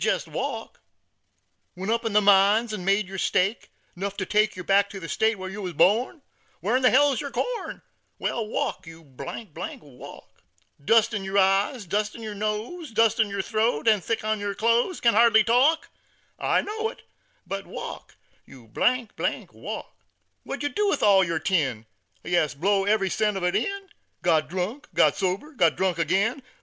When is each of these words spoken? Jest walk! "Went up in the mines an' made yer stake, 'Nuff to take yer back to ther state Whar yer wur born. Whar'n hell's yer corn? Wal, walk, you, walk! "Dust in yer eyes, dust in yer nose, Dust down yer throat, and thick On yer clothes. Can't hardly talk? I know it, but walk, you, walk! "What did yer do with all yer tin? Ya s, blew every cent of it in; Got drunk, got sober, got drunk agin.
Jest 0.03 0.27
walk! 0.27 0.81
"Went 1.75 1.91
up 1.91 2.03
in 2.05 2.13
the 2.13 2.21
mines 2.21 2.73
an' 2.73 2.83
made 2.83 3.07
yer 3.07 3.19
stake, 3.19 3.69
'Nuff 3.95 4.17
to 4.17 4.25
take 4.25 4.55
yer 4.55 4.63
back 4.63 4.89
to 4.89 4.99
ther 4.99 5.07
state 5.07 5.37
Whar 5.37 5.47
yer 5.47 5.61
wur 5.61 5.73
born. 5.73 6.23
Whar'n 6.59 6.83
hell's 6.85 7.21
yer 7.21 7.29
corn? 7.29 7.83
Wal, 8.17 8.47
walk, 8.47 8.87
you, 8.87 9.03
walk! 9.03 10.41
"Dust 10.83 11.13
in 11.13 11.23
yer 11.23 11.37
eyes, 11.37 11.85
dust 11.85 12.15
in 12.15 12.23
yer 12.23 12.33
nose, 12.33 12.89
Dust 12.89 13.17
down 13.19 13.29
yer 13.29 13.43
throat, 13.43 13.87
and 13.87 14.03
thick 14.03 14.23
On 14.23 14.39
yer 14.39 14.55
clothes. 14.55 15.01
Can't 15.01 15.15
hardly 15.15 15.43
talk? 15.43 15.89
I 16.39 16.63
know 16.63 16.89
it, 16.89 17.03
but 17.45 17.67
walk, 17.67 18.17
you, 18.43 18.71
walk! 18.75 19.95
"What 20.41 20.61
did 20.61 20.63
yer 20.63 20.73
do 20.73 20.87
with 20.89 21.03
all 21.03 21.23
yer 21.23 21.37
tin? 21.37 21.85
Ya 22.23 22.39
s, 22.39 22.55
blew 22.55 22.87
every 22.87 23.11
cent 23.11 23.37
of 23.37 23.43
it 23.43 23.55
in; 23.55 23.89
Got 24.23 24.49
drunk, 24.49 24.87
got 24.95 25.15
sober, 25.15 25.51
got 25.53 25.75
drunk 25.75 25.99
agin. 25.99 26.41